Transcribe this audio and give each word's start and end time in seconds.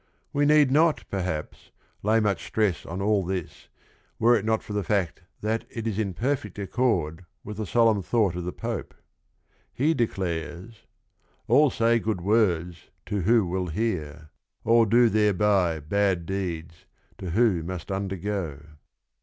We 0.33 0.47
need 0.47 0.71
not, 0.71 1.03
perhaps, 1.11 1.69
lay 2.01 2.19
much 2.19 2.47
stress 2.47 2.87
on 2.87 3.03
all 3.03 3.23
this, 3.23 3.67
were 4.17 4.35
it 4.35 4.43
not 4.43 4.63
for 4.63 4.73
the 4.73 4.83
fact 4.83 5.21
that 5.41 5.63
it 5.69 5.85
is 5.85 5.99
in 5.99 6.15
perfect 6.15 6.57
accord 6.57 7.23
with 7.43 7.57
the 7.57 7.67
solemn 7.67 8.01
thought 8.01 8.35
of 8.35 8.43
the 8.43 8.51
Pope. 8.51 8.95
He 9.71 9.93
declares: 9.93 10.87
"All 11.47 11.69
say 11.69 11.99
good 11.99 12.21
words 12.21 12.89
To 13.05 13.21
who 13.21 13.45
will 13.45 13.67
hear, 13.67 14.31
all 14.63 14.85
do 14.85 15.07
thereby 15.07 15.79
bad 15.79 16.25
deeds 16.25 16.87
To 17.19 17.29
who 17.29 17.61
must 17.61 17.91
undergo." 17.91 18.59